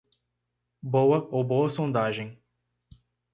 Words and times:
Boa 0.81 1.27
ou 1.31 1.43
boa 1.43 1.69
sondagem. 1.69 2.41